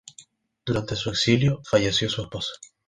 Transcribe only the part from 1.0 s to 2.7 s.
exilio falleció su esposa.